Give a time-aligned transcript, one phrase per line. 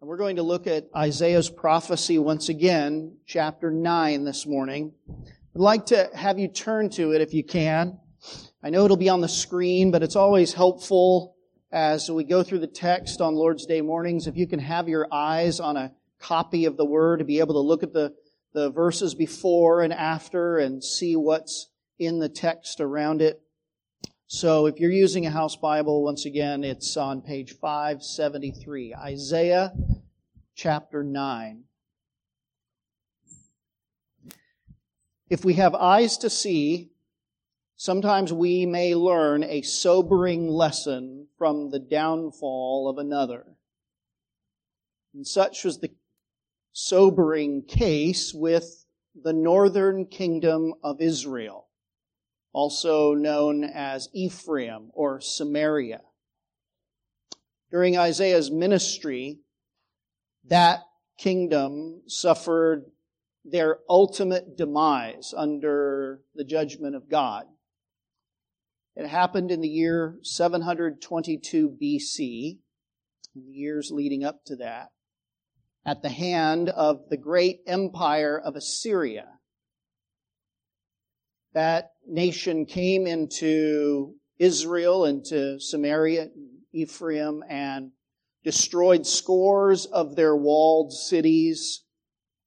[0.00, 4.92] And we're going to look at Isaiah's prophecy once again, chapter 9 this morning.
[5.08, 7.98] I'd like to have you turn to it if you can.
[8.62, 11.34] I know it'll be on the screen, but it's always helpful
[11.72, 15.08] as we go through the text on Lord's Day mornings if you can have your
[15.10, 18.14] eyes on a copy of the Word to be able to look at the,
[18.52, 23.42] the verses before and after and see what's in the text around it.
[24.30, 29.72] So if you're using a house Bible, once again, it's on page 573, Isaiah
[30.54, 31.64] chapter 9.
[35.30, 36.90] If we have eyes to see,
[37.76, 43.46] sometimes we may learn a sobering lesson from the downfall of another.
[45.14, 45.92] And such was the
[46.74, 51.67] sobering case with the northern kingdom of Israel
[52.58, 56.00] also known as Ephraim or Samaria.
[57.70, 59.38] During Isaiah's ministry,
[60.48, 60.80] that
[61.18, 62.86] kingdom suffered
[63.44, 67.44] their ultimate demise under the judgment of God.
[68.96, 72.58] It happened in the year 722 BC,
[73.36, 74.88] in the years leading up to that,
[75.86, 79.37] at the hand of the great empire of Assyria
[81.54, 86.28] that nation came into Israel, into Samaria,
[86.72, 87.92] Ephraim, and
[88.44, 91.84] destroyed scores of their walled cities,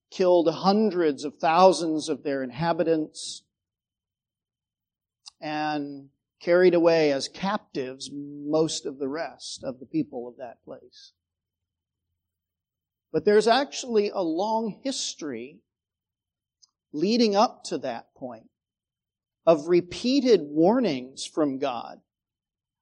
[0.09, 3.44] killed hundreds of thousands of their inhabitants,
[5.39, 11.13] and carried away as captives most of the rest of the people of that place.
[13.11, 15.59] But there's actually a long history
[16.94, 18.50] leading up to that point
[19.45, 22.00] of repeated warnings from God,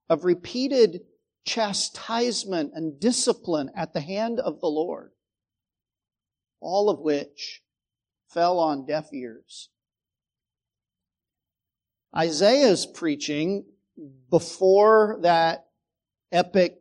[0.09, 1.01] of repeated
[1.45, 5.11] chastisement and discipline at the hand of the Lord,
[6.59, 7.63] all of which
[8.27, 9.69] fell on deaf ears.
[12.15, 13.65] Isaiah's preaching
[14.29, 15.67] before that
[16.31, 16.79] epic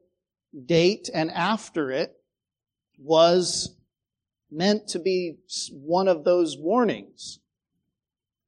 [0.66, 2.14] date and after it
[2.98, 3.76] was
[4.50, 5.36] meant to be
[5.72, 7.40] one of those warnings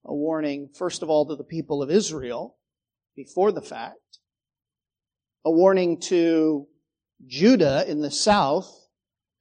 [0.05, 2.57] a warning, first of all, to the people of Israel
[3.17, 4.19] before the fact,
[5.45, 6.67] a warning to
[7.27, 8.89] Judah in the south,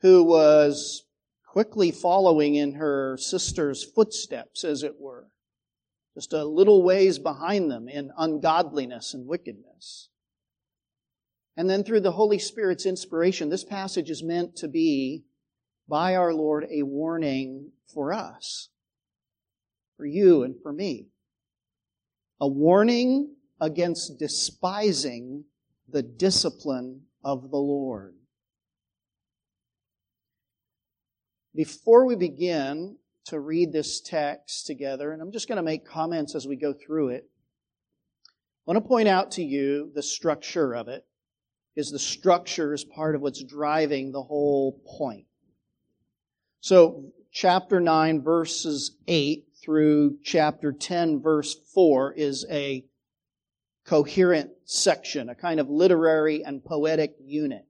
[0.01, 1.05] who was
[1.47, 5.27] quickly following in her sister's footsteps, as it were,
[6.13, 10.09] just a little ways behind them in ungodliness and wickedness.
[11.55, 15.23] And then through the Holy Spirit's inspiration, this passage is meant to be,
[15.87, 18.69] by our Lord, a warning for us
[19.99, 21.07] for you and for me.
[22.39, 25.43] A warning against despising
[25.89, 28.15] the discipline of the Lord.
[31.53, 32.95] Before we begin
[33.25, 36.73] to read this text together, and I'm just going to make comments as we go
[36.73, 37.29] through it,
[38.25, 41.05] I want to point out to you the structure of it,
[41.75, 45.25] is the structure is part of what's driving the whole point.
[46.61, 52.85] So, chapter 9, verses 8 through chapter 10, verse 4 is a
[53.85, 57.65] coherent section, a kind of literary and poetic unit.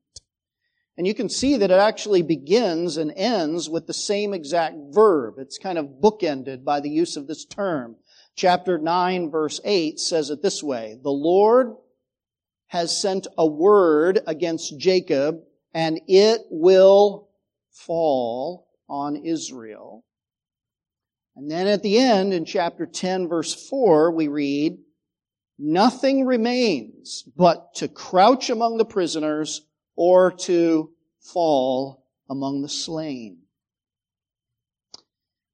[0.97, 5.35] And you can see that it actually begins and ends with the same exact verb.
[5.37, 7.95] It's kind of bookended by the use of this term.
[8.35, 11.75] Chapter 9, verse 8 says it this way The Lord
[12.67, 15.39] has sent a word against Jacob,
[15.73, 17.29] and it will
[17.71, 20.03] fall on Israel.
[21.39, 24.77] And then at the end, in chapter 10, verse 4, we read,
[25.57, 29.61] Nothing remains but to crouch among the prisoners
[29.95, 30.91] or to
[31.21, 33.37] fall among the slain.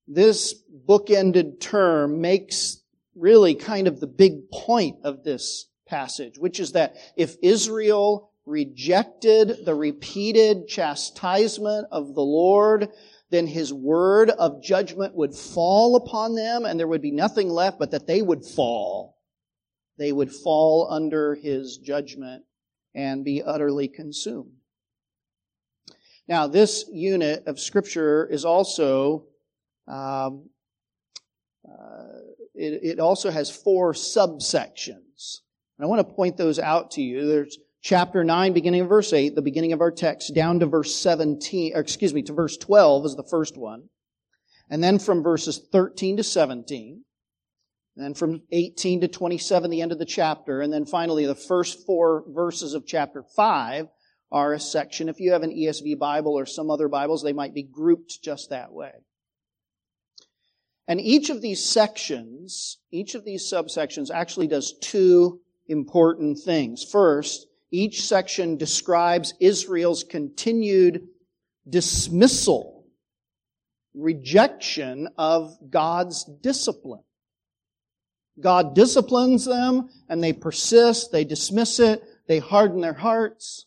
[0.08, 0.56] This
[0.88, 2.82] bookended term makes
[3.16, 9.66] really kind of the big point of this passage, which is that if Israel rejected
[9.66, 12.90] the repeated chastisement of the Lord,
[13.36, 17.78] then his word of judgment would fall upon them and there would be nothing left
[17.78, 19.18] but that they would fall.
[19.98, 22.44] They would fall under his judgment
[22.94, 24.52] and be utterly consumed.
[26.28, 29.26] Now, this unit of scripture is also,
[29.88, 30.50] um,
[31.68, 32.20] uh,
[32.56, 35.42] it, it also has four subsections.
[35.78, 37.28] And I want to point those out to you.
[37.28, 40.96] There's chapter 9, beginning of verse 8, the beginning of our text, down to verse
[40.96, 43.84] 17, excuse me, to verse 12 is the first one.
[44.72, 47.04] And then from verses 13 to 17.
[47.96, 50.62] And then from 18 to 27, the end of the chapter.
[50.62, 53.86] And then finally, the first four verses of chapter 5
[54.32, 55.08] are a section.
[55.08, 58.50] If you have an ESV Bible or some other Bibles, they might be grouped just
[58.50, 58.94] that way.
[60.88, 66.84] And each of these sections, each of these subsections actually does two important things.
[66.84, 67.46] First,
[67.76, 71.08] each section describes Israel's continued
[71.68, 72.86] dismissal,
[73.94, 77.04] rejection of God's discipline.
[78.40, 83.66] God disciplines them and they persist, they dismiss it, they harden their hearts.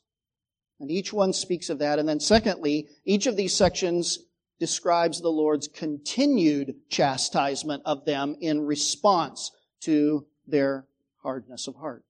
[0.80, 1.98] And each one speaks of that.
[1.98, 4.18] And then secondly, each of these sections
[4.60, 9.50] describes the Lord's continued chastisement of them in response
[9.80, 10.86] to their
[11.22, 12.04] hardness of heart.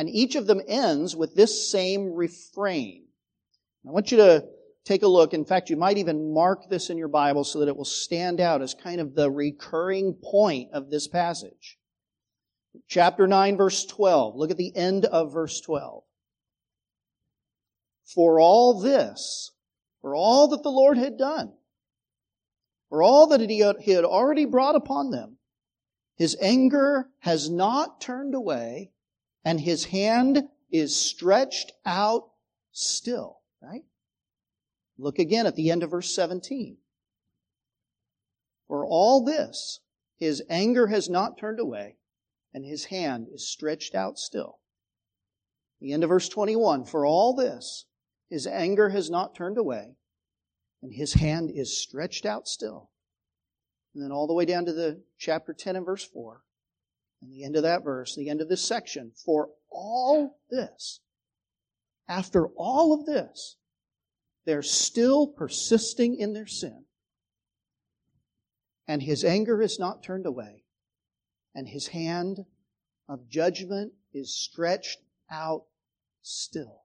[0.00, 3.04] And each of them ends with this same refrain.
[3.86, 4.46] I want you to
[4.82, 5.34] take a look.
[5.34, 8.40] In fact, you might even mark this in your Bible so that it will stand
[8.40, 11.76] out as kind of the recurring point of this passage.
[12.88, 14.36] Chapter 9, verse 12.
[14.36, 16.02] Look at the end of verse 12.
[18.06, 19.52] For all this,
[20.00, 21.52] for all that the Lord had done,
[22.88, 25.36] for all that he had already brought upon them,
[26.16, 28.92] his anger has not turned away,
[29.44, 32.30] and his hand is stretched out
[32.72, 33.84] still, right?
[34.98, 36.76] Look again at the end of verse 17.
[38.68, 39.80] For all this,
[40.16, 41.96] his anger has not turned away,
[42.52, 44.58] and his hand is stretched out still.
[45.80, 46.84] The end of verse 21.
[46.84, 47.86] For all this,
[48.28, 49.96] his anger has not turned away,
[50.82, 52.90] and his hand is stretched out still.
[53.94, 56.42] And then all the way down to the chapter 10 and verse 4.
[57.22, 59.12] And the end of that verse, the end of this section.
[59.24, 61.00] For all this,
[62.08, 63.56] after all of this,
[64.46, 66.84] they're still persisting in their sin.
[68.88, 70.64] And his anger is not turned away.
[71.54, 72.38] And his hand
[73.08, 75.00] of judgment is stretched
[75.30, 75.64] out
[76.22, 76.82] still.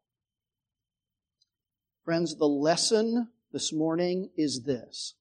[2.04, 5.16] Friends, the lesson this morning is this.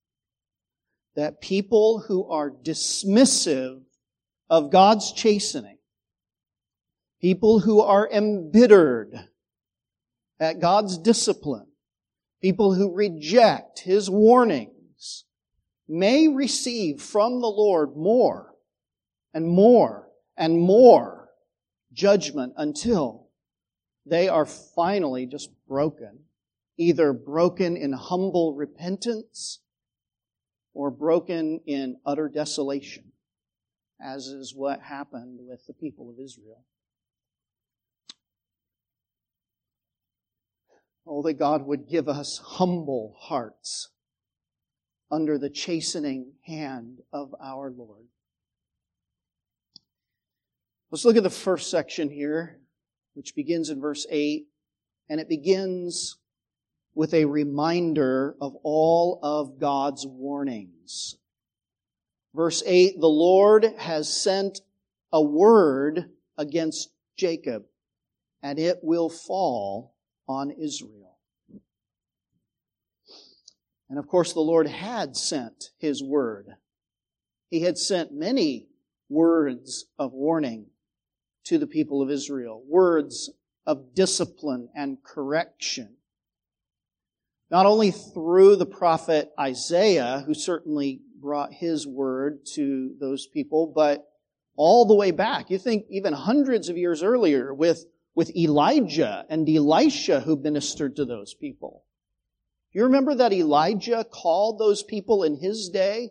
[1.14, 3.82] That people who are dismissive
[4.48, 5.78] of God's chastening,
[7.20, 9.28] people who are embittered
[10.38, 11.66] at God's discipline,
[12.42, 15.24] people who reject His warnings,
[15.88, 18.54] may receive from the Lord more
[19.32, 21.30] and more and more
[21.92, 23.28] judgment until
[24.06, 26.20] they are finally just broken.
[26.76, 29.60] Either broken in humble repentance
[30.72, 33.12] or broken in utter desolation,
[34.00, 36.64] as is what happened with the people of Israel.
[41.06, 43.90] Oh, that God would give us humble hearts
[45.10, 48.06] under the chastening hand of our Lord.
[50.90, 52.60] Let's look at the first section here,
[53.14, 54.46] which begins in verse 8,
[55.08, 56.16] and it begins
[56.94, 61.16] with a reminder of all of God's warnings.
[62.34, 64.60] Verse 8, the Lord has sent
[65.12, 67.64] a word against Jacob,
[68.42, 69.94] and it will fall
[70.28, 71.18] on Israel.
[73.88, 76.48] And of course, the Lord had sent His word.
[77.50, 78.66] He had sent many
[79.08, 80.66] words of warning
[81.44, 83.30] to the people of Israel, words
[83.64, 85.96] of discipline and correction.
[87.50, 94.06] Not only through the prophet Isaiah, who certainly brought his word to those people, but
[94.56, 95.50] all the way back.
[95.50, 101.04] You think even hundreds of years earlier with with Elijah and Elisha who ministered to
[101.04, 101.82] those people.
[102.72, 106.10] You remember that Elijah called those people in his day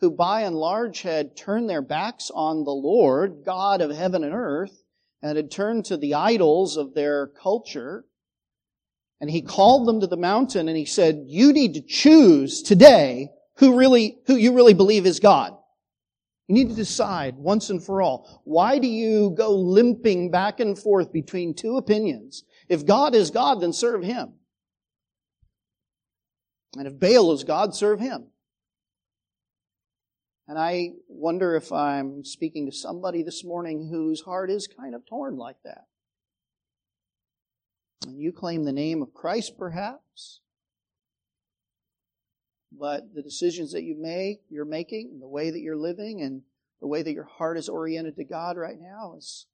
[0.00, 4.32] who by and large had turned their backs on the Lord, God of heaven and
[4.32, 4.82] earth,
[5.20, 8.04] and had turned to the idols of their culture.
[9.20, 13.28] And he called them to the mountain and he said, you need to choose today
[13.62, 15.56] who really, who you really believe is God.
[16.48, 18.42] You need to decide once and for all.
[18.42, 22.42] Why do you go limping back and forth between two opinions?
[22.68, 24.32] If God is God, then serve Him.
[26.76, 28.26] And if Baal is God, serve Him.
[30.48, 35.06] And I wonder if I'm speaking to somebody this morning whose heart is kind of
[35.06, 35.84] torn like that.
[38.08, 40.41] And you claim the name of Christ, perhaps.
[42.78, 46.42] But the decisions that you make, you're making, and the way that you're living, and
[46.80, 49.46] the way that your heart is oriented to God right now is,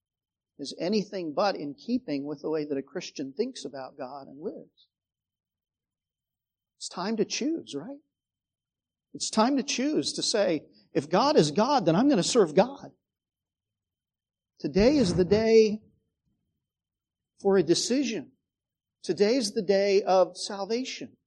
[0.58, 4.40] is anything but in keeping with the way that a Christian thinks about God and
[4.40, 4.88] lives.
[6.78, 7.98] It's time to choose, right?
[9.14, 10.62] It's time to choose to say,
[10.94, 12.92] if God is God, then I'm going to serve God.
[14.60, 15.80] Today is the day
[17.40, 18.30] for a decision.
[19.02, 21.17] Today's the day of salvation.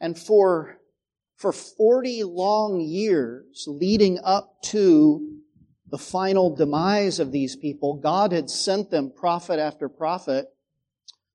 [0.00, 0.78] And for,
[1.36, 5.40] for 40 long years leading up to
[5.88, 10.46] the final demise of these people, God had sent them prophet after prophet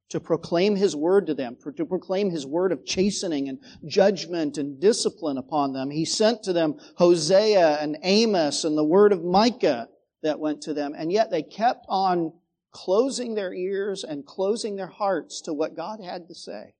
[0.10, 4.80] to proclaim His word to them, to proclaim His word of chastening and judgment and
[4.80, 5.90] discipline upon them.
[5.90, 9.88] He sent to them Hosea and Amos and the word of Micah
[10.22, 10.94] that went to them.
[10.98, 12.34] And yet they kept on
[12.72, 16.74] closing their ears and closing their hearts to what God had to say.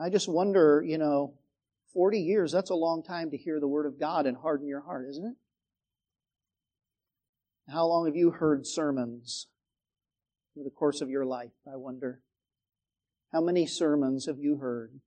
[0.00, 1.34] I just wonder, you know,
[1.92, 4.80] 40 years, that's a long time to hear the word of God and harden your
[4.80, 5.36] heart, isn't it?
[7.72, 9.46] How long have you heard sermons
[10.56, 12.20] over the course of your life, I wonder?
[13.32, 15.00] How many sermons have you heard?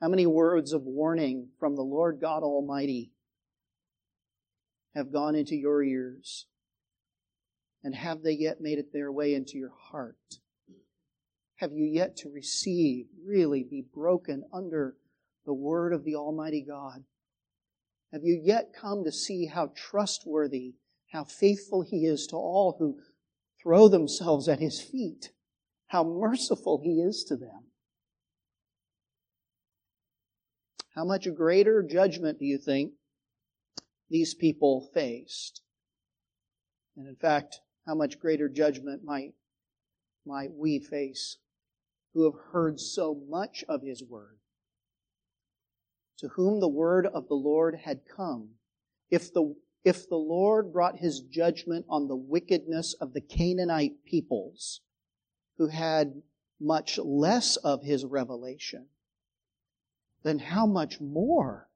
[0.00, 3.12] How many words of warning from the Lord God Almighty
[4.94, 6.46] have gone into your ears?
[7.84, 10.40] And have they yet made it their way into your heart?
[11.62, 14.96] Have you yet to receive, really be broken under
[15.46, 17.04] the word of the Almighty God?
[18.12, 20.74] Have you yet come to see how trustworthy,
[21.12, 22.98] how faithful He is to all who
[23.62, 25.30] throw themselves at His feet?
[25.86, 27.66] How merciful He is to them?
[30.96, 32.94] How much greater judgment do you think
[34.10, 35.62] these people faced?
[36.96, 39.34] And in fact, how much greater judgment might,
[40.26, 41.36] might we face
[42.14, 44.38] who have heard so much of his word,
[46.18, 48.50] to whom the word of the Lord had come.
[49.10, 49.54] If the,
[49.84, 54.80] if the Lord brought his judgment on the wickedness of the Canaanite peoples,
[55.58, 56.22] who had
[56.60, 58.86] much less of his revelation,
[60.22, 61.68] then how much more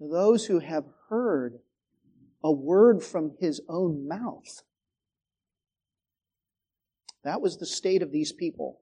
[0.00, 1.58] those who have heard
[2.42, 4.62] a word from his own mouth?
[7.24, 8.80] That was the state of these people.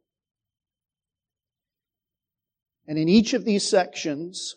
[2.89, 4.57] And in each of these sections,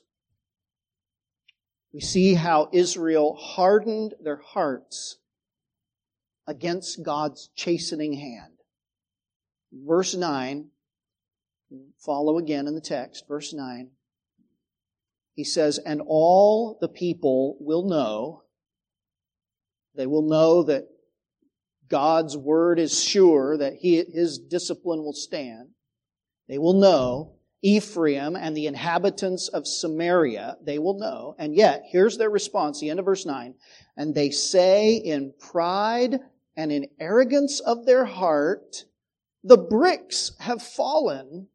[1.94, 5.18] we see how Israel hardened their hearts
[6.48, 8.54] against God's chastening hand.
[9.72, 10.68] Verse 9,
[11.98, 13.90] follow again in the text, verse 9.
[15.34, 18.44] He says, And all the people will know,
[19.96, 20.88] they will know that
[21.88, 25.70] God's word is sure, that he, his discipline will stand.
[26.48, 31.36] They will know Ephraim and the inhabitants of Samaria, they will know.
[31.38, 33.54] And yet, here's their response, the end of verse 9.
[33.98, 36.20] And they say in pride
[36.56, 38.86] and in arrogance of their heart,
[39.44, 41.48] the bricks have fallen,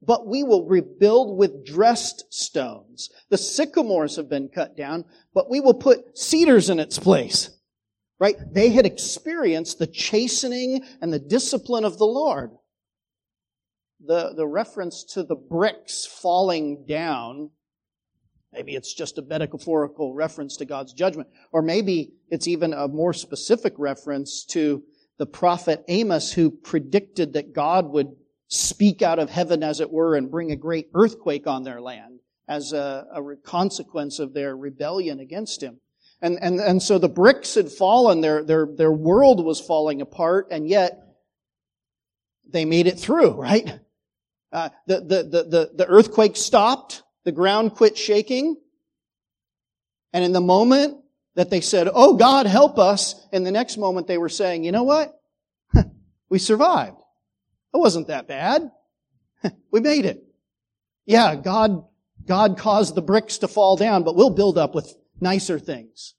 [0.00, 3.10] but we will rebuild with dressed stones.
[3.30, 7.50] The sycamores have been cut down, but we will put cedars in its place.
[8.18, 8.36] Right?
[8.52, 12.52] They had experienced the chastening and the discipline of the Lord
[14.06, 17.50] the, the reference to the bricks falling down,
[18.52, 23.12] maybe it's just a metaphorical reference to God's judgment, or maybe it's even a more
[23.12, 24.82] specific reference to
[25.18, 28.08] the prophet Amos who predicted that God would
[28.48, 32.20] speak out of heaven, as it were, and bring a great earthquake on their land
[32.48, 35.80] as a, a consequence of their rebellion against him.
[36.20, 40.48] And, and, and so the bricks had fallen, their, their, their world was falling apart,
[40.50, 40.98] and yet
[42.48, 43.80] they made it through, right?
[44.52, 47.02] Uh, the, the, the, the, the earthquake stopped.
[47.24, 48.56] The ground quit shaking.
[50.12, 50.98] And in the moment
[51.34, 54.72] that they said, Oh God, help us, in the next moment they were saying, you
[54.72, 55.18] know what?
[56.28, 56.98] we survived.
[57.72, 58.70] It wasn't that bad.
[59.70, 60.22] we made it.
[61.06, 61.84] Yeah, God,
[62.26, 66.14] God caused the bricks to fall down, but we'll build up with nicer things.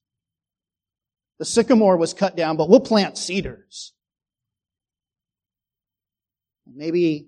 [1.40, 3.94] The sycamore was cut down, but we'll plant cedars.
[6.66, 7.28] Maybe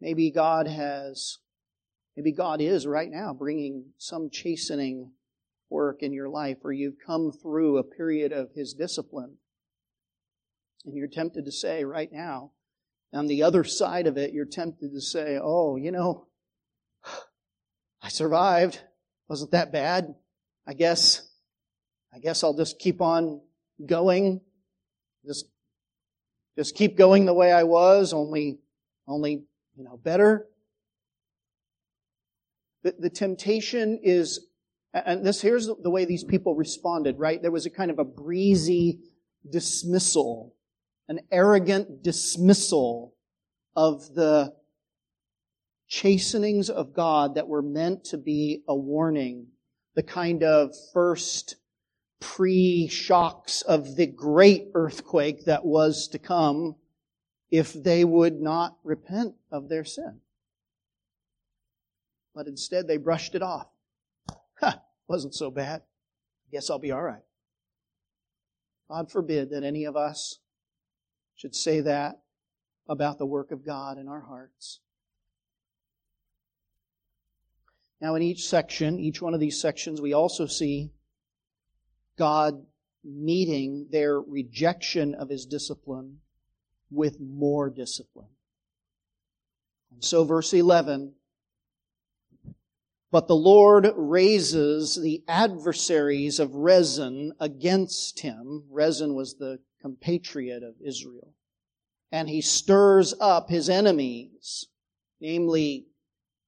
[0.00, 1.38] Maybe God has,
[2.16, 5.12] maybe God is right now bringing some chastening
[5.70, 9.36] work in your life, or you've come through a period of His discipline.
[10.84, 12.52] And you're tempted to say right now,
[13.12, 16.26] on the other side of it, you're tempted to say, oh, you know,
[18.02, 18.80] I survived.
[19.28, 20.14] Wasn't that bad?
[20.66, 21.26] I guess,
[22.14, 23.40] I guess I'll just keep on
[23.84, 24.40] going.
[25.26, 25.46] Just,
[26.56, 28.60] just keep going the way I was, only,
[29.06, 29.44] only
[29.78, 30.48] you know, better.
[32.82, 34.48] The, the temptation is,
[34.92, 37.40] and this here's the way these people responded, right?
[37.40, 38.98] There was a kind of a breezy
[39.48, 40.54] dismissal,
[41.08, 43.14] an arrogant dismissal
[43.76, 44.52] of the
[45.86, 49.46] chastenings of God that were meant to be a warning,
[49.94, 51.54] the kind of first
[52.20, 56.74] pre-shocks of the great earthquake that was to come
[57.50, 60.20] if they would not repent of their sin.
[62.34, 63.68] But instead they brushed it off.
[64.60, 65.82] Huh, wasn't so bad.
[66.52, 67.22] Guess I'll be alright.
[68.88, 70.38] God forbid that any of us
[71.36, 72.20] should say that
[72.88, 74.80] about the work of God in our hearts.
[78.00, 80.92] Now, in each section, each one of these sections, we also see
[82.16, 82.64] God
[83.04, 86.18] meeting their rejection of his discipline
[86.90, 88.28] with more discipline.
[89.92, 91.14] And so, verse 11
[93.10, 98.64] But the Lord raises the adversaries of Rezin against him.
[98.70, 101.34] Rezin was the compatriot of Israel.
[102.10, 104.66] And he stirs up his enemies,
[105.20, 105.86] namely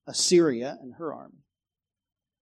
[0.07, 1.45] Assyria and her army.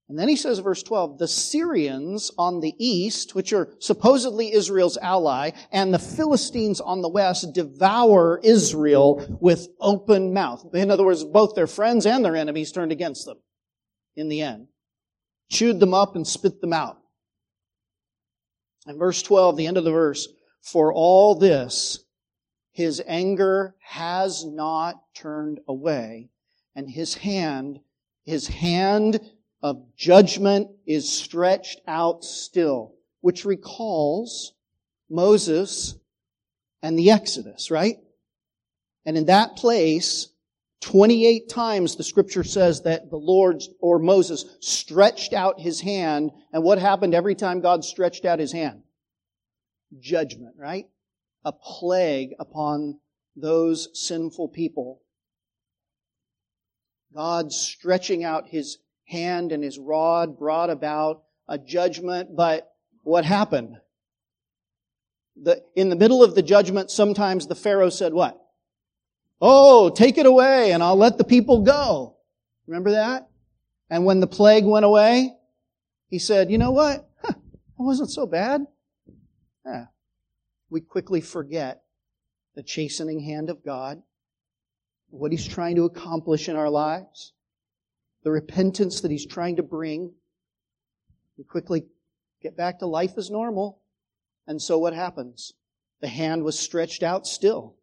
[0.08, 4.96] And then he says, verse 12, the Syrians on the east, which are supposedly Israel's
[4.96, 10.64] ally, and the Philistines on the west devour Israel with open mouth.
[10.72, 13.36] In other words, both their friends and their enemies turned against them
[14.16, 14.68] in the end.
[15.50, 16.98] Chewed them up and spit them out.
[18.86, 20.26] And verse 12, the end of the verse,
[20.62, 22.02] for all this,
[22.72, 26.30] his anger has not turned away,
[26.74, 27.80] and his hand,
[28.24, 29.20] his hand
[29.62, 34.52] of judgment is stretched out still, which recalls
[35.10, 35.96] Moses
[36.82, 37.96] and the Exodus, right?
[39.04, 40.28] And in that place,
[40.80, 46.30] 28 times the scripture says that the Lord or Moses stretched out his hand.
[46.52, 48.82] And what happened every time God stretched out his hand?
[49.98, 50.86] Judgment, right?
[51.44, 53.00] A plague upon
[53.34, 55.02] those sinful people.
[57.14, 62.70] God stretching out his hand and his rod brought about a judgment, but
[63.02, 63.76] what happened?
[65.42, 68.38] The, in the middle of the judgment, sometimes the Pharaoh said what?
[69.40, 72.16] Oh, take it away and I'll let the people go.
[72.66, 73.28] Remember that?
[73.88, 75.32] And when the plague went away,
[76.08, 77.08] he said, you know what?
[77.22, 77.34] Huh,
[77.78, 78.66] wasn't so bad.
[79.64, 79.86] Yeah.
[80.68, 81.82] We quickly forget
[82.54, 84.02] the chastening hand of God,
[85.08, 87.32] what he's trying to accomplish in our lives
[88.24, 90.12] the repentance that he's trying to bring.
[91.36, 91.84] We quickly
[92.42, 93.80] get back to life as normal.
[94.46, 95.52] And so what happens?
[96.00, 97.76] The hand was stretched out still.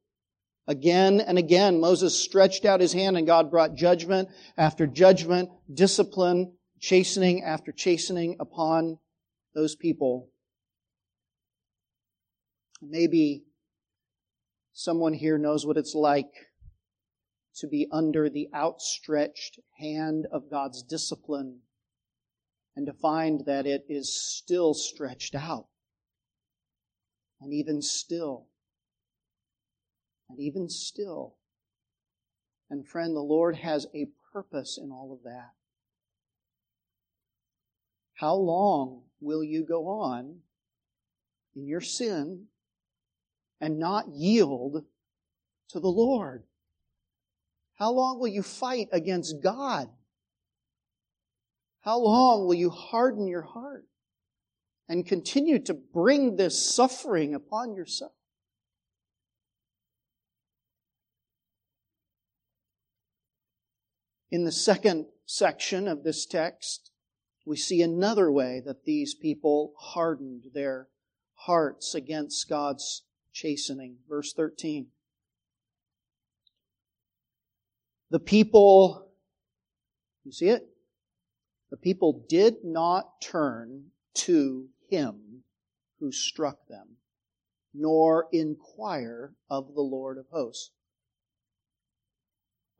[0.67, 6.54] Again and again, Moses stretched out his hand and God brought judgment after judgment, discipline,
[6.80, 8.98] chastening after chastening upon
[9.54, 10.30] those people.
[12.82, 13.43] Maybe
[14.74, 16.32] someone here knows what it's like
[17.58, 21.60] to be under the outstretched hand of God's discipline
[22.76, 25.68] and to find that it is still stretched out.
[27.39, 28.48] And even still.
[30.30, 31.36] And even still.
[32.70, 35.52] And friend, the Lord has a purpose in all of that.
[38.15, 40.39] How long will you go on
[41.56, 42.46] in your sin
[43.62, 44.84] and not yield
[45.70, 46.44] to the Lord?
[47.76, 49.90] How long will you fight against God?
[51.82, 53.86] How long will you harden your heart
[54.88, 58.14] and continue to bring this suffering upon yourself?
[64.32, 66.92] In the second section of this text,
[67.46, 70.88] we see another way that these people hardened their
[71.36, 73.98] hearts against God's chastening.
[74.10, 74.88] Verse 13.
[78.15, 79.10] The people,
[80.23, 80.65] you see it?
[81.69, 85.43] The people did not turn to him
[85.99, 86.95] who struck them,
[87.73, 90.71] nor inquire of the Lord of hosts.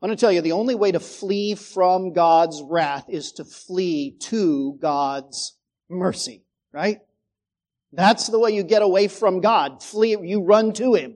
[0.00, 3.44] I want to tell you, the only way to flee from God's wrath is to
[3.44, 5.58] flee to God's
[5.90, 7.00] mercy, right?
[7.92, 9.82] That's the way you get away from God.
[9.82, 11.14] Flee, you run to Him.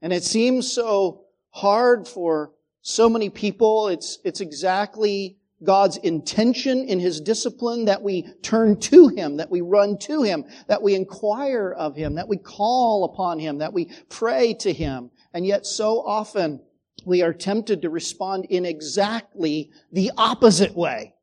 [0.00, 1.23] And it seems so
[1.54, 2.50] hard for
[2.82, 3.88] so many people.
[3.88, 9.60] It's, it's exactly God's intention in His discipline that we turn to Him, that we
[9.60, 13.90] run to Him, that we inquire of Him, that we call upon Him, that we
[14.08, 15.10] pray to Him.
[15.32, 16.60] And yet so often
[17.04, 21.14] we are tempted to respond in exactly the opposite way.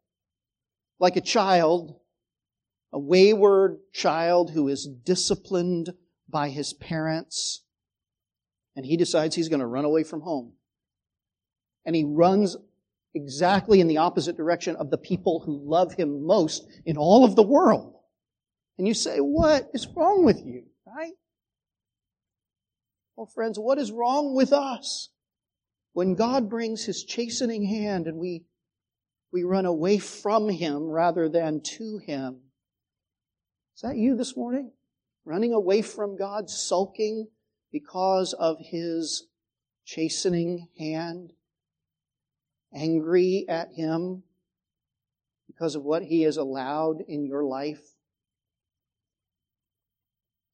[0.97, 1.99] Like a child,
[2.93, 5.91] a wayward child who is disciplined
[6.29, 7.63] by his parents,
[8.75, 10.53] and he decides he's going to run away from home.
[11.85, 12.55] And he runs
[13.13, 17.35] exactly in the opposite direction of the people who love him most in all of
[17.35, 17.95] the world.
[18.77, 20.63] And you say, what is wrong with you?
[20.85, 21.13] Right?
[23.15, 25.09] Well, friends, what is wrong with us?
[25.93, 28.45] When God brings His chastening hand and we,
[29.31, 32.39] we run away from Him rather than to Him.
[33.75, 34.71] Is that you this morning?
[35.25, 37.27] Running away from God, sulking
[37.71, 39.27] because of His
[39.85, 41.33] chastening hand?
[42.73, 44.23] Angry at Him
[45.47, 47.81] because of what He has allowed in your life?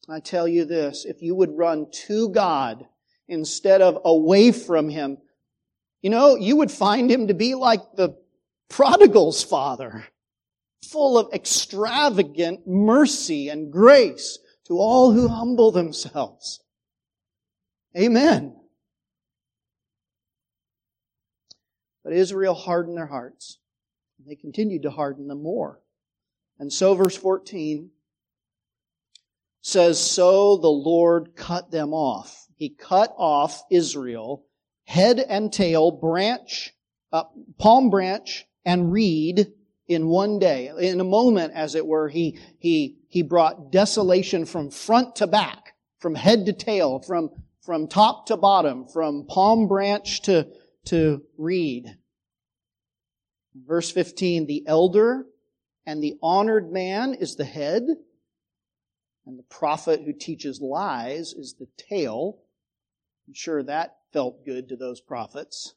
[0.10, 2.86] I tell you this, if you would run to God
[3.28, 5.18] instead of away from Him,
[6.02, 8.18] you know, you would find Him to be like the
[8.70, 10.06] prodigal's father,
[10.90, 16.62] full of extravagant mercy and grace to all who humble themselves.
[17.98, 18.56] Amen.
[22.04, 23.60] But Israel hardened their hearts.
[24.20, 25.82] And They continued to harden them more.
[26.60, 27.90] And so, verse 14,
[29.62, 32.48] says, So the Lord cut them off.
[32.56, 34.46] He cut off Israel,
[34.86, 36.74] head and tail, branch,
[37.12, 37.26] uh,
[37.58, 39.48] palm branch and reed
[39.88, 40.72] in one day.
[40.80, 45.76] In a moment, as it were, he, he, he brought desolation from front to back,
[46.00, 47.30] from head to tail, from,
[47.68, 50.48] from top to bottom, from palm branch to,
[50.86, 51.98] to reed.
[53.54, 55.26] Verse 15, the elder
[55.86, 57.84] and the honored man is the head,
[59.26, 62.40] and the prophet who teaches lies is the tail.
[63.28, 65.74] I'm sure that felt good to those prophets.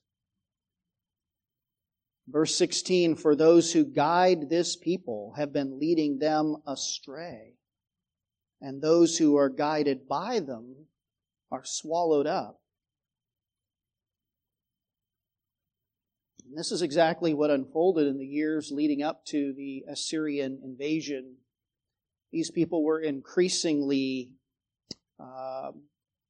[2.29, 7.55] Verse 16, for those who guide this people have been leading them astray,
[8.61, 10.87] and those who are guided by them
[11.51, 12.61] are swallowed up.
[16.47, 21.37] And this is exactly what unfolded in the years leading up to the Assyrian invasion
[22.33, 24.31] these people were increasingly
[25.19, 25.73] uh,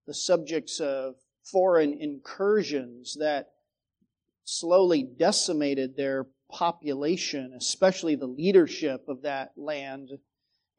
[0.07, 3.51] the subjects of foreign incursions that
[4.45, 10.11] slowly decimated their population, especially the leadership of that land.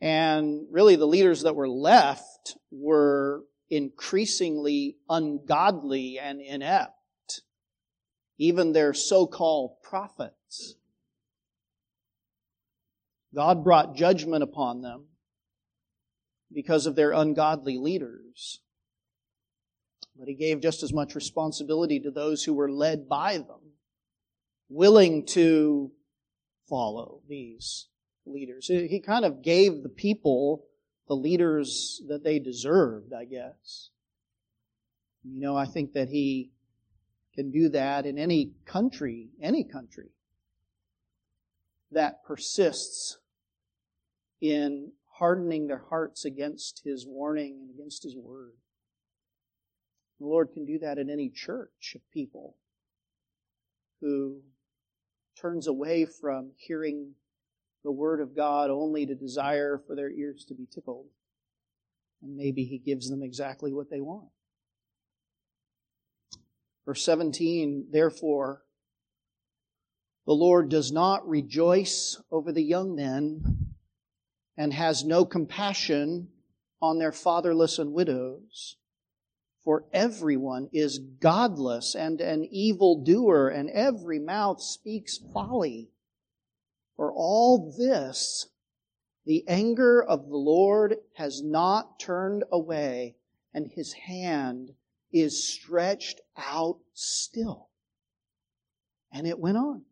[0.01, 7.41] And really, the leaders that were left were increasingly ungodly and inept.
[8.37, 10.75] Even their so-called prophets.
[13.33, 15.05] God brought judgment upon them
[16.51, 18.59] because of their ungodly leaders.
[20.17, 23.75] But he gave just as much responsibility to those who were led by them,
[24.67, 25.91] willing to
[26.67, 27.87] follow these
[28.25, 28.67] leaders.
[28.67, 30.65] He kind of gave the people
[31.11, 33.89] the leaders that they deserved, I guess.
[35.25, 36.51] You know, I think that he
[37.35, 40.11] can do that in any country, any country
[41.91, 43.17] that persists
[44.39, 48.53] in hardening their hearts against His warning and against His word.
[50.21, 52.55] The Lord can do that in any church of people
[53.99, 54.43] who
[55.37, 57.15] turns away from hearing
[57.83, 61.07] the Word of God only to desire for their ears to be tickled.
[62.21, 64.29] And maybe He gives them exactly what they want.
[66.85, 68.63] Verse 17, therefore,
[70.25, 73.75] the Lord does not rejoice over the young men
[74.57, 76.29] and has no compassion
[76.81, 78.77] on their fatherless and widows.
[79.63, 85.91] For everyone is godless and an evil doer, and every mouth speaks folly.
[87.01, 88.45] For all this,
[89.25, 93.15] the anger of the Lord has not turned away,
[93.55, 94.75] and his hand
[95.11, 97.69] is stretched out still.
[99.11, 99.85] And it went on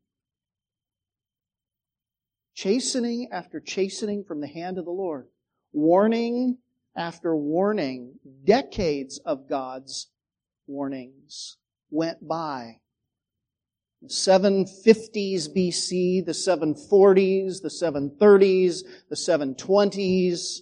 [2.53, 5.29] chastening after chastening from the hand of the Lord,
[5.73, 6.59] warning
[6.95, 10.11] after warning, decades of God's
[10.67, 11.57] warnings
[11.89, 12.81] went by.
[14.01, 20.59] The 750s BC, the 740s, the 730s, the 720s,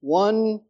[0.00, 0.60] one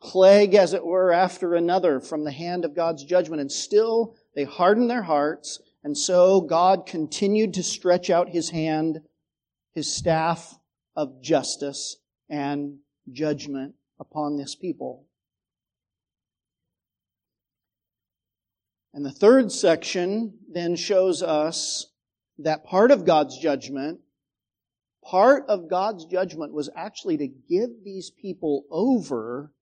[0.00, 3.40] plague, as it were, after another from the hand of God's judgment.
[3.40, 9.00] And still they hardened their hearts, and so God continued to stretch out his hand
[9.74, 10.58] his staff
[10.96, 11.96] of justice
[12.28, 12.78] and
[13.10, 15.06] judgment upon this people.
[18.94, 21.86] And the third section then shows us
[22.38, 24.00] that part of God's judgment,
[25.04, 29.52] part of God's judgment was actually to give these people over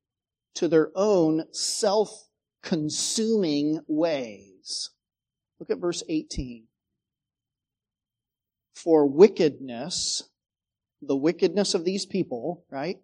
[0.54, 4.90] to their own self-consuming ways.
[5.58, 6.66] Look at verse 18
[8.74, 10.24] for wickedness
[11.02, 12.98] the wickedness of these people, right?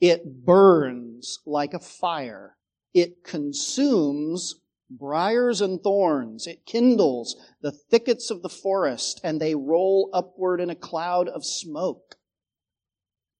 [0.00, 2.56] It burns like a fire.
[2.94, 4.59] It consumes
[4.90, 6.46] briars and thorns.
[6.46, 11.44] It kindles the thickets of the forest, and they roll upward in a cloud of
[11.44, 12.16] smoke.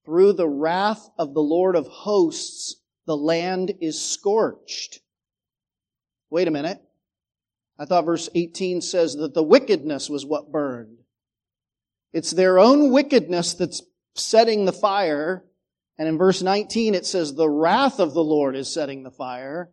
[0.05, 5.01] Through the wrath of the Lord of hosts, the land is scorched.
[6.29, 6.81] Wait a minute.
[7.77, 10.99] I thought verse 18 says that the wickedness was what burned.
[12.13, 13.81] It's their own wickedness that's
[14.15, 15.45] setting the fire.
[15.97, 19.71] And in verse 19 it says the wrath of the Lord is setting the fire.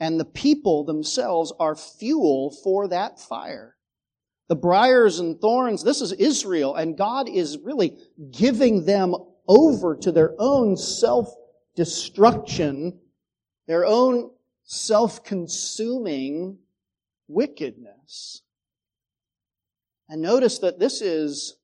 [0.00, 3.76] And the people themselves are fuel for that fire.
[4.48, 7.98] The briars and thorns, this is Israel, and God is really
[8.32, 9.14] giving them
[9.46, 12.98] over to their own self-destruction,
[13.68, 14.30] their own
[14.64, 16.56] self-consuming
[17.28, 18.40] wickedness.
[20.08, 21.56] And notice that this is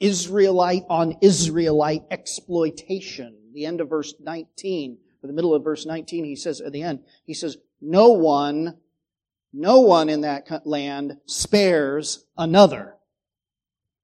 [0.00, 3.36] Israelite on Israelite exploitation.
[3.54, 6.82] The end of verse 19, or the middle of verse 19, he says at the
[6.82, 8.78] end, he says, no one,
[9.52, 12.94] no one in that land spares another.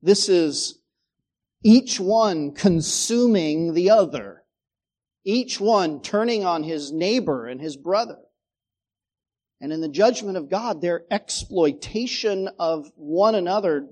[0.03, 0.79] This is
[1.63, 4.43] each one consuming the other.
[5.25, 8.19] Each one turning on his neighbor and his brother.
[9.61, 13.89] And in the judgment of God, their exploitation of one another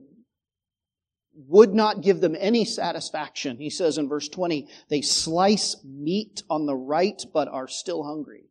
[1.37, 3.59] would not give them any satisfaction.
[3.59, 8.44] He says in verse 20, they slice meat on the right but are still hungry.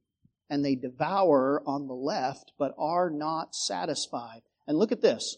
[0.50, 4.41] And they devour on the left but are not satisfied.
[4.67, 5.38] And look at this.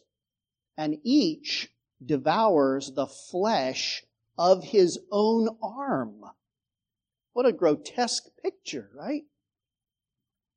[0.77, 1.69] And each
[2.03, 4.03] devours the flesh
[4.37, 6.21] of his own arm.
[7.33, 9.23] What a grotesque picture, right?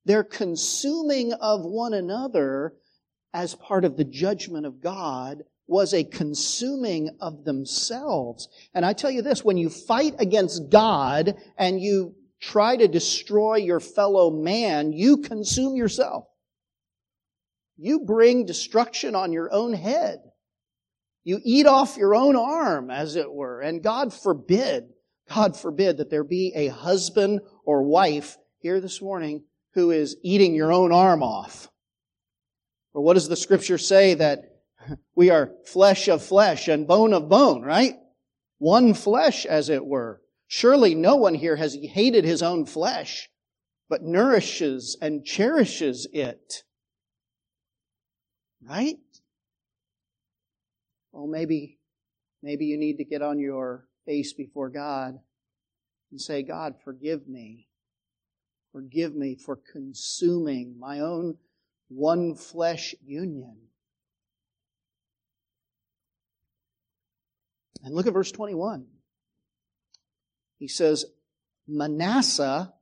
[0.05, 2.74] They're consuming of one another
[3.35, 8.48] as part of the judgment of God was a consuming of themselves.
[8.74, 13.57] And I tell you this, when you fight against God and you try to destroy
[13.57, 16.24] your fellow man, you consume yourself.
[17.76, 20.18] You bring destruction on your own head.
[21.22, 23.61] You eat off your own arm, as it were.
[23.61, 24.85] And God forbid,
[25.28, 30.54] God forbid that there be a husband or wife here this morning who is eating
[30.54, 31.68] your own arm off.
[32.94, 34.58] Or what does the scripture say that
[35.14, 37.96] we are flesh of flesh and bone of bone, right?
[38.59, 40.20] One flesh, as it were.
[40.46, 43.29] Surely no one here has hated his own flesh,
[43.88, 46.64] but nourishes and cherishes it.
[48.62, 48.96] Right?
[51.12, 51.79] Well, maybe,
[52.42, 55.18] maybe you need to get on your face before God
[56.11, 57.68] and say, God, forgive me.
[58.72, 61.37] Forgive me for consuming my own
[61.88, 63.67] one flesh union.
[67.83, 68.87] And look at verse 21.
[70.59, 71.05] He says,
[71.67, 72.73] Manasseh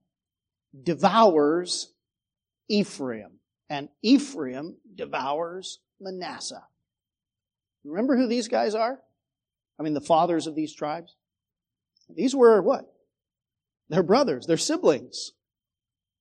[0.83, 1.93] devours
[2.69, 6.65] Ephraim, and Ephraim devours Manasseh.
[7.85, 8.99] Remember who these guys are?
[9.79, 11.17] I mean, the fathers of these tribes?
[12.15, 12.93] These were what?
[13.89, 15.33] They're brothers, they're siblings.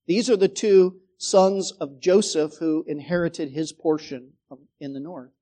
[0.06, 4.32] These are the two sons of Joseph who inherited his portion
[4.78, 5.32] in the north.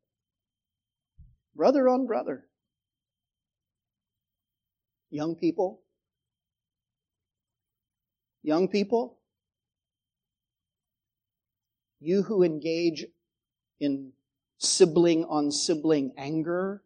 [1.55, 2.47] Brother on brother.
[5.15, 5.81] Young people.
[8.43, 9.21] Young people.
[12.01, 13.07] You who engage
[13.79, 14.11] in
[14.59, 16.83] sibling on sibling anger,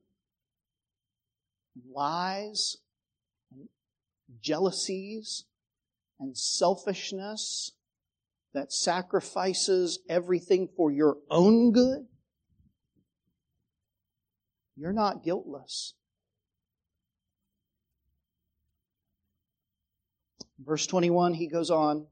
[1.90, 2.76] lies,
[4.42, 5.44] jealousies,
[6.20, 7.72] and selfishness
[8.52, 12.06] that sacrifices everything for your own good,
[14.76, 15.94] you're not guiltless.
[20.58, 22.06] Verse 21, he goes on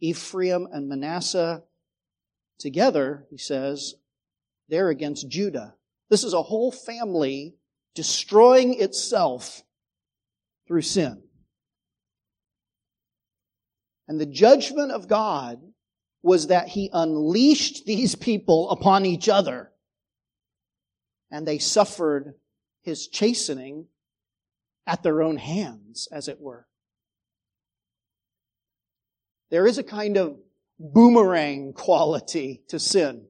[0.00, 1.62] Ephraim and Manasseh
[2.58, 3.94] together, he says,
[4.68, 5.74] they're against Judah.
[6.10, 7.56] This is a whole family
[7.94, 9.62] destroying itself
[10.66, 11.22] through sin.
[14.06, 15.60] And the judgment of God
[16.22, 19.70] was that he unleashed these people upon each other.
[21.30, 22.34] And they suffered
[22.82, 23.86] his chastening
[24.86, 26.66] at their own hands, as it were.
[29.50, 30.36] There is a kind of
[30.78, 33.26] boomerang quality to sin,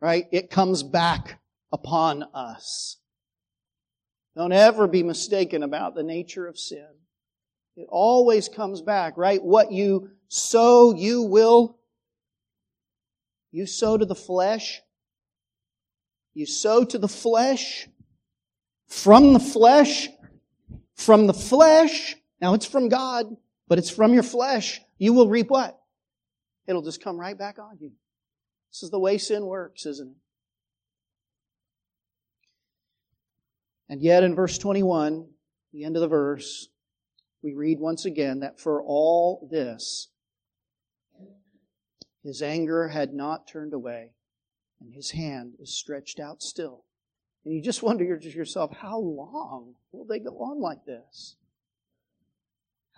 [0.00, 0.26] right?
[0.30, 1.40] It comes back
[1.72, 2.96] upon us.
[4.36, 6.86] Don't ever be mistaken about the nature of sin.
[7.76, 9.42] It always comes back, right?
[9.42, 11.78] What you sow, you will.
[13.50, 14.80] You sow to the flesh.
[16.34, 17.88] You sow to the flesh,
[18.86, 20.08] from the flesh,
[20.94, 25.48] from the flesh, now it's from God, but it's from your flesh, you will reap
[25.48, 25.78] what?
[26.66, 27.92] It'll just come right back on you.
[28.70, 30.16] This is the way sin works, isn't it?
[33.88, 35.26] And yet in verse 21,
[35.72, 36.68] the end of the verse,
[37.42, 40.08] we read once again that for all this,
[42.22, 44.10] his anger had not turned away,
[44.80, 46.84] and his hand is stretched out still.
[47.44, 51.36] And you just wonder to yourself, how long will they go on like this?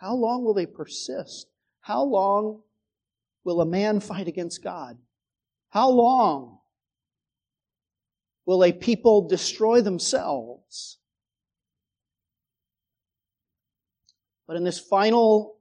[0.01, 1.50] How long will they persist?
[1.81, 2.63] How long
[3.45, 4.99] will a man fight against God?
[5.71, 6.59] How long
[8.45, 10.99] will a people destroy themselves?
[14.47, 15.57] But in this final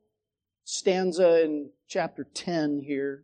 [0.63, 3.23] stanza in chapter 10 here,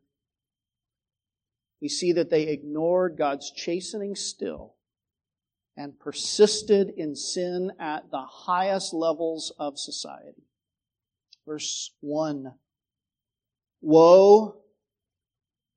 [1.81, 4.75] we see that they ignored God's chastening still
[5.75, 10.47] and persisted in sin at the highest levels of society.
[11.45, 12.53] Verse 1
[13.87, 14.63] Woe,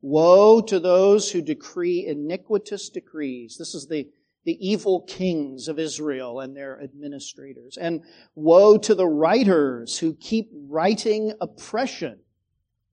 [0.00, 3.56] woe to those who decree iniquitous decrees.
[3.58, 4.08] This is the,
[4.46, 7.76] the evil kings of Israel and their administrators.
[7.76, 8.00] And
[8.34, 12.20] woe to the writers who keep writing oppression.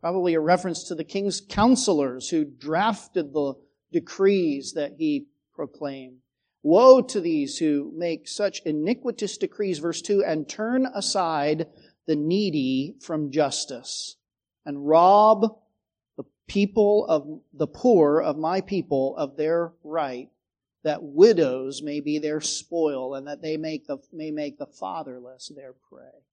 [0.02, 3.54] Probably a reference to the king's counselors who drafted the
[3.94, 6.18] decrees that he proclaimed.
[6.62, 11.68] Woe to these who make such iniquitous decrees, verse 2, and turn aside
[12.06, 14.18] the needy from justice,
[14.66, 15.60] and rob
[16.18, 20.30] the people of the poor of my people of their right,
[20.84, 25.52] that widows may be their spoil, and that they make the, may make the fatherless
[25.56, 26.24] their prey.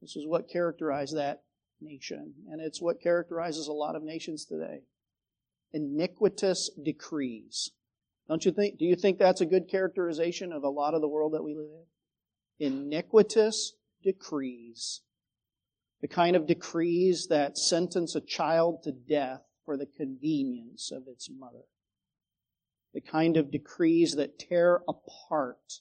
[0.00, 1.42] This is what characterized that
[1.80, 4.80] nation, and it's what characterizes a lot of nations today.
[5.72, 7.70] Iniquitous decrees.
[8.28, 11.08] Don't you think, do you think that's a good characterization of a lot of the
[11.08, 11.68] world that we live
[12.58, 12.72] in?
[12.72, 15.02] Iniquitous decrees.
[16.02, 21.28] The kind of decrees that sentence a child to death for the convenience of its
[21.30, 21.64] mother.
[22.94, 25.80] The kind of decrees that tear apart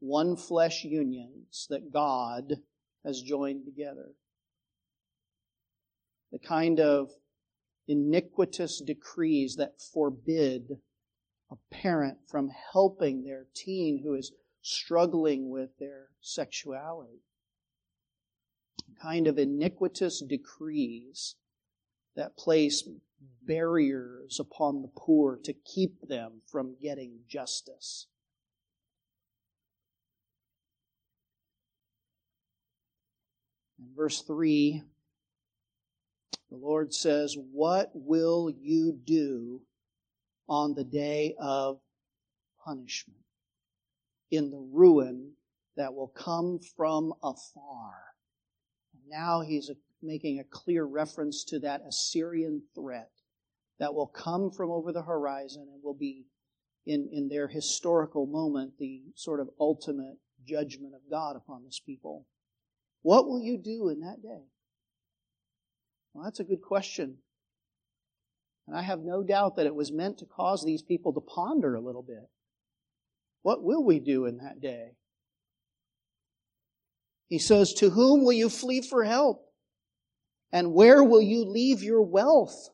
[0.00, 2.60] one flesh unions that God
[3.04, 4.12] has joined together.
[6.30, 7.10] The kind of
[7.86, 10.78] iniquitous decrees that forbid
[11.50, 14.32] a parent from helping their teen who is
[14.62, 17.20] struggling with their sexuality.
[19.00, 21.36] Kind of iniquitous decrees
[22.16, 22.88] that place
[23.42, 28.06] barriers upon the poor to keep them from getting justice.
[33.78, 34.82] In verse 3,
[36.50, 39.62] the Lord says, What will you do
[40.48, 41.80] on the day of
[42.64, 43.20] punishment,
[44.30, 45.32] in the ruin
[45.76, 48.03] that will come from afar.
[49.08, 49.70] Now he's
[50.02, 53.10] making a clear reference to that Assyrian threat
[53.78, 56.26] that will come from over the horizon and will be
[56.86, 62.26] in, in their historical moment the sort of ultimate judgment of God upon this people.
[63.02, 64.44] What will you do in that day?
[66.12, 67.18] Well, that's a good question.
[68.66, 71.74] And I have no doubt that it was meant to cause these people to ponder
[71.74, 72.30] a little bit.
[73.42, 74.92] What will we do in that day?
[77.28, 79.44] He says, To whom will you flee for help?
[80.52, 82.68] And where will you leave your wealth?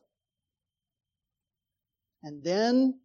[2.23, 2.99] And then,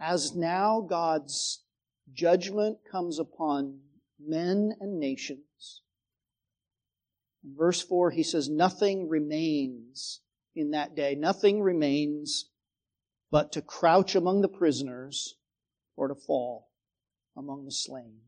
[0.00, 1.64] as now God's
[2.12, 3.80] judgment comes upon
[4.18, 5.82] men and nations,
[7.42, 10.20] in verse 4, he says, Nothing remains
[10.54, 11.14] in that day.
[11.14, 12.50] Nothing remains
[13.30, 15.36] but to crouch among the prisoners
[15.96, 16.68] or to fall
[17.36, 18.20] among the slain.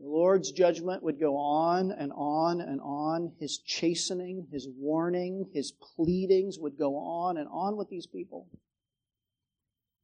[0.00, 3.32] The Lord's judgment would go on and on and on.
[3.40, 8.48] His chastening, His warning, His pleadings would go on and on with these people.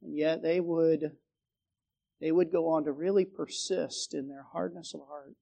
[0.01, 1.11] And yet they would,
[2.19, 5.35] they would go on to really persist in their hardness of heart.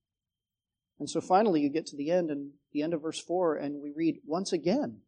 [0.99, 3.81] And so finally you get to the end and the end of verse 4 and
[3.81, 5.01] we read once again,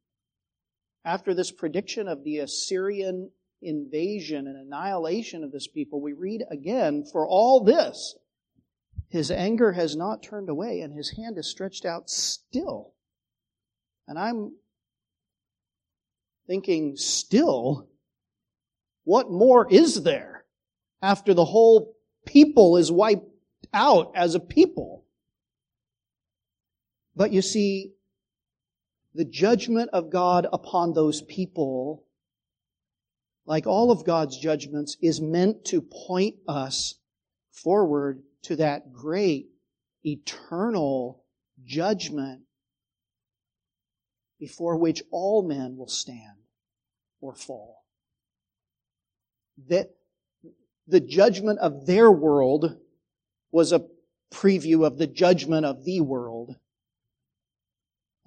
[1.06, 3.30] after this prediction of the Assyrian
[3.62, 8.16] invasion and annihilation of this people, we read again, for all this,
[9.10, 12.94] his anger has not turned away and his hand is stretched out still.
[14.08, 14.54] And I'm
[16.48, 17.88] thinking, still?
[19.04, 20.46] What more is there
[21.02, 21.96] after the whole
[22.26, 23.30] people is wiped
[23.74, 25.06] out as a people?
[27.16, 27.94] But you see,
[29.14, 32.06] the judgment of God upon those people
[33.46, 36.96] like all of God's judgments, is meant to point us
[37.52, 39.48] forward to that great,
[40.06, 41.24] eternal
[41.66, 42.42] judgment
[44.40, 46.38] before which all men will stand
[47.22, 47.84] or fall.
[49.68, 49.96] That
[50.88, 52.78] the judgment of their world
[53.52, 53.86] was a
[54.32, 56.56] preview of the judgment of the world.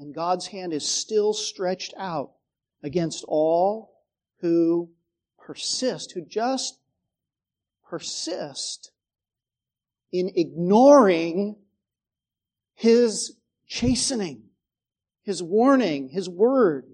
[0.01, 2.33] And God's hand is still stretched out
[2.83, 3.93] against all
[4.41, 4.91] who
[5.39, 6.81] persist, who just
[7.89, 8.91] persist
[10.13, 11.57] in ignoring
[12.75, 13.37] His
[13.67, 14.43] chastening,
[15.23, 16.87] His warning, His word.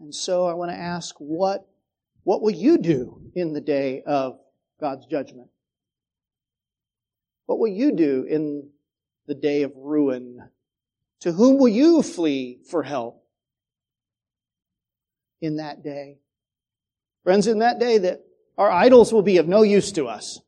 [0.00, 1.66] And so I want to ask, what,
[2.22, 4.38] what will you do in the day of
[4.80, 5.48] God's judgment?
[7.46, 8.68] What will you do in
[9.26, 10.48] the day of ruin?
[11.20, 13.24] To whom will you flee for help
[15.40, 16.18] in that day?
[17.24, 18.20] Friends, in that day that
[18.58, 20.40] our idols will be of no use to us.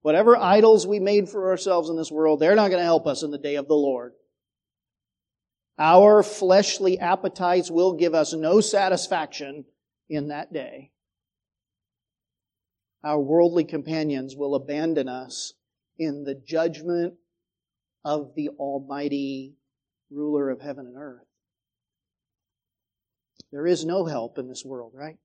[0.00, 3.22] Whatever idols we made for ourselves in this world, they're not going to help us
[3.22, 4.14] in the day of the Lord.
[5.78, 9.66] Our fleshly appetites will give us no satisfaction
[10.08, 10.92] in that day.
[13.04, 15.52] Our worldly companions will abandon us
[15.98, 17.14] in the judgment
[18.04, 19.54] of the Almighty
[20.10, 21.26] ruler of heaven and earth.
[23.52, 25.18] There is no help in this world, right?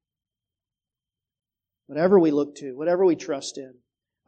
[1.88, 3.74] Whatever we look to, whatever we trust in.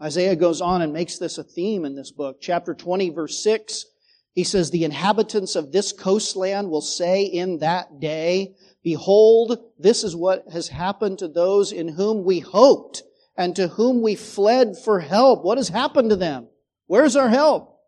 [0.02, 2.38] Isaiah goes on and makes this a theme in this book.
[2.42, 3.86] Chapter 20, verse 6,
[4.34, 10.16] he says, The inhabitants of this coastland will say in that day, Behold, this is
[10.16, 13.04] what has happened to those in whom we hoped
[13.38, 15.44] and to whom we fled for help.
[15.44, 16.50] What has happened to them?
[16.88, 17.80] Where's our help?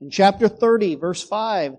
[0.00, 1.74] In chapter 30, verse 5,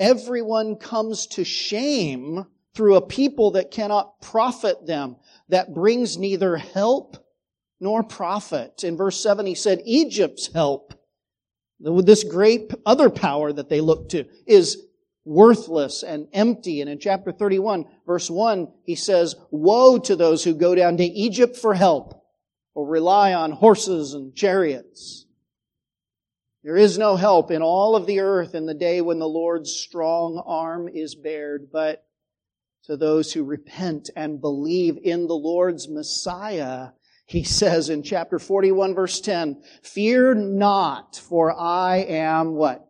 [0.00, 2.46] everyone comes to shame
[2.76, 5.16] through a people that cannot profit them,
[5.48, 7.16] that brings neither help
[7.80, 8.84] nor profit.
[8.84, 10.92] In verse 7, he said, Egypt's help,
[11.80, 14.82] this great other power that they look to, is
[15.24, 16.82] worthless and empty.
[16.82, 21.04] And in chapter 31, verse 1, he says, Woe to those who go down to
[21.04, 22.22] Egypt for help
[22.74, 25.24] or rely on horses and chariots.
[26.62, 29.72] There is no help in all of the earth in the day when the Lord's
[29.72, 32.05] strong arm is bared, but
[32.86, 36.88] to those who repent and believe in the Lord's Messiah,
[37.26, 42.88] he says in chapter 41 verse 10, Fear not, for I am what?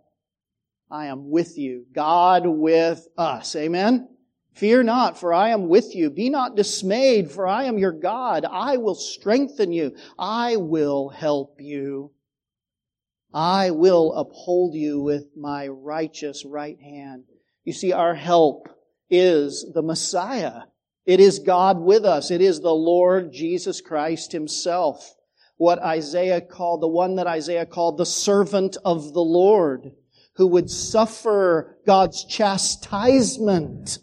[0.90, 1.86] I am with you.
[1.92, 3.56] God with us.
[3.56, 4.08] Amen?
[4.52, 6.10] Fear not, for I am with you.
[6.10, 8.44] Be not dismayed, for I am your God.
[8.44, 9.96] I will strengthen you.
[10.18, 12.12] I will help you.
[13.34, 17.24] I will uphold you with my righteous right hand.
[17.64, 18.68] You see, our help
[19.10, 20.62] is the Messiah.
[21.04, 22.30] It is God with us.
[22.30, 25.14] It is the Lord Jesus Christ himself.
[25.56, 29.92] What Isaiah called, the one that Isaiah called the servant of the Lord,
[30.34, 33.98] who would suffer God's chastisement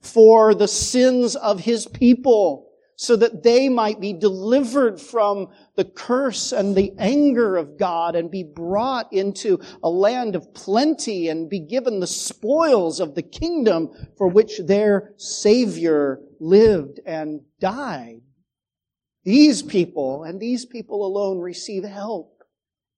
[0.00, 2.65] for the sins of his people
[2.96, 8.30] so that they might be delivered from the curse and the anger of God and
[8.30, 13.90] be brought into a land of plenty and be given the spoils of the kingdom
[14.16, 18.22] for which their Savior lived and died.
[19.24, 22.42] These people and these people alone receive help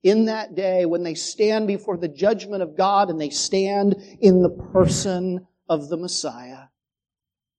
[0.05, 4.43] in that day when they stand before the judgment of God and they stand in
[4.43, 6.67] the person of the Messiah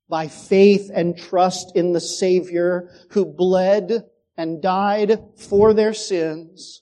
[0.10, 4.04] by faith and trust in the Savior who bled
[4.36, 6.82] and died for their sins,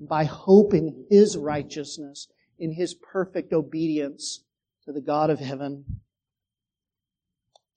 [0.00, 4.42] by hope in His righteousness, in His perfect obedience
[4.84, 6.00] to the God of heaven.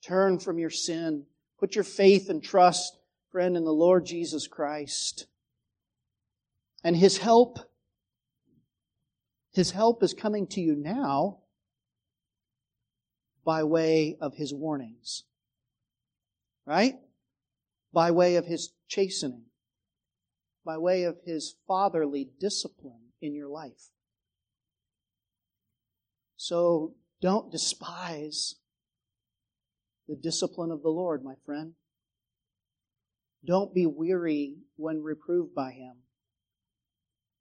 [0.02, 1.26] Turn from your sin.
[1.60, 2.98] Put your faith and trust,
[3.30, 5.26] friend, in the Lord Jesus Christ.
[6.82, 7.60] And His help,
[9.52, 11.41] His help is coming to you now
[13.44, 15.24] by way of his warnings.
[16.66, 16.94] Right?
[17.92, 19.44] By way of his chastening.
[20.64, 23.90] By way of his fatherly discipline in your life.
[26.36, 28.56] So don't despise
[30.08, 31.74] the discipline of the Lord, my friend.
[33.44, 35.96] Don't be weary when reproved by him.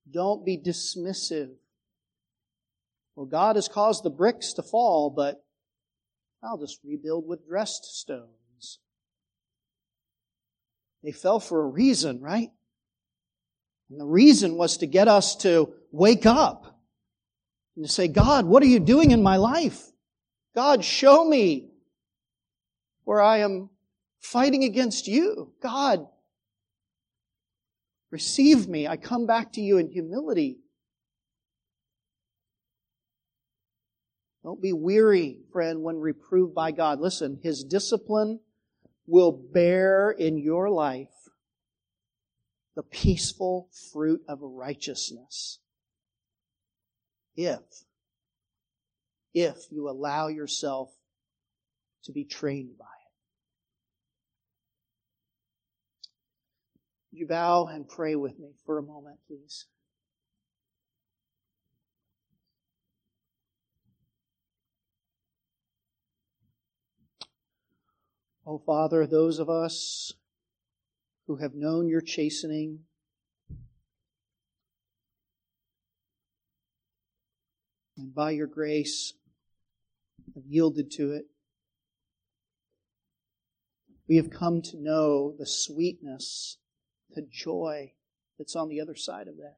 [0.10, 1.52] Don't be dismissive.
[3.16, 5.44] Well, God has caused the bricks to fall, but
[6.44, 8.80] I'll just rebuild with dressed stones.
[11.04, 12.52] They fell for a reason, right?
[13.90, 16.80] And the reason was to get us to wake up
[17.76, 19.84] and to say, God, what are you doing in my life?
[20.56, 21.70] God, show me
[23.04, 23.70] where I am
[24.20, 25.54] fighting against you.
[25.62, 26.08] God,
[28.12, 28.88] receive me.
[28.88, 30.60] I come back to you in humility.
[34.44, 37.00] Don't be weary, friend, when reproved by God.
[37.00, 38.40] Listen, His discipline
[39.06, 41.10] will bear in your life
[42.76, 45.60] the peaceful fruit of righteousness.
[47.36, 47.60] If,
[49.34, 50.90] if you allow yourself
[52.06, 52.90] to be trained by it.
[57.12, 59.66] You bow and pray with me for a moment, please?
[68.46, 70.14] Oh, Father, those of us
[71.28, 72.80] who have known your chastening,
[77.96, 79.14] and by your grace
[80.34, 81.26] have yielded to it,
[84.08, 86.58] we have come to know the sweetness,
[87.14, 87.94] the joy
[88.40, 89.58] that's on the other side of that.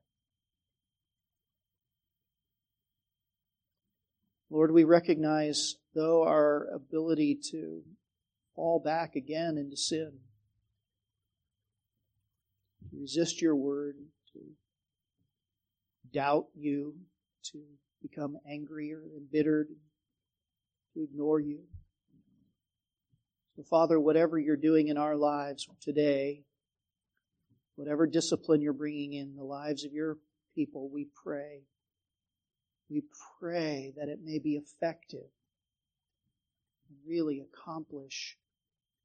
[4.50, 7.82] Lord, we recognize, though, our ability to
[8.56, 10.12] fall back again into sin,
[12.90, 13.96] to resist your word,
[14.34, 14.40] to
[16.14, 16.96] doubt you,
[17.52, 17.60] to
[18.02, 19.68] become angry or embittered,
[20.94, 21.60] to ignore you.
[23.56, 26.44] So, Father, whatever you're doing in our lives today,
[27.76, 30.18] whatever discipline you're bringing in the lives of your
[30.56, 31.62] people, we pray.
[32.90, 33.04] We
[33.40, 35.30] pray that it may be effective
[36.90, 38.38] and really accomplish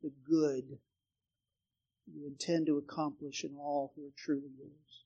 [0.03, 0.79] the good
[2.07, 5.05] you intend to accomplish in all who are truly yours.